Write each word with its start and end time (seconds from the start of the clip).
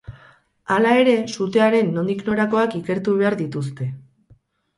Hala 0.75 0.93
ere, 1.01 1.13
sutearen 1.33 1.91
nondik 1.99 2.25
norakoak 2.31 2.75
ikertu 2.81 3.15
behar 3.21 3.39
dituzte. 3.45 3.91